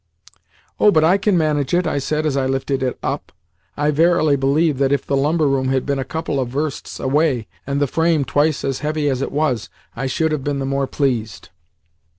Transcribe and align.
"Oh, 0.79 0.89
but 0.89 1.03
I 1.03 1.19
can 1.19 1.37
manage 1.37 1.75
it," 1.75 1.85
I 1.85 1.99
said 1.99 2.25
as 2.25 2.35
I 2.35 2.47
lifted 2.47 2.81
it 2.81 2.97
up. 3.03 3.31
I 3.77 3.91
verily 3.91 4.35
believe 4.35 4.79
that 4.79 4.91
if 4.91 5.05
the 5.05 5.15
lumber 5.15 5.47
room 5.47 5.67
had 5.67 5.85
been 5.85 5.99
a 5.99 6.03
couple 6.03 6.39
of 6.39 6.49
versts 6.49 6.99
away, 6.99 7.47
and 7.67 7.79
the 7.79 7.85
frame 7.85 8.25
twice 8.25 8.63
as 8.65 8.79
heavy 8.79 9.09
as 9.09 9.21
it 9.21 9.31
was, 9.31 9.69
I 9.95 10.07
should 10.07 10.31
have 10.31 10.43
been 10.43 10.57
the 10.57 10.65
more 10.65 10.87
pleased. 10.87 11.49